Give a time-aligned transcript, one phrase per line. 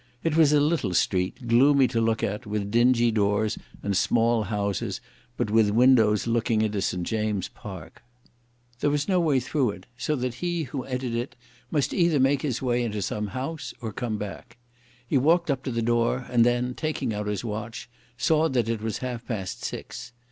[0.23, 4.99] It was a little street, gloomy to look at, with dingy doors and small houses,
[5.37, 7.03] but with windows looking into St.
[7.03, 8.01] James's Park.
[8.79, 11.35] There was no way through it, so that he who entered it
[11.69, 14.57] must either make his way into some house, or come back.
[15.05, 17.87] He walked up to the door, and then taking out his watch,
[18.17, 20.13] saw that it was half past six.